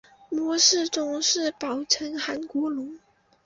[0.29, 2.97] 模式种是宝城韩国龙。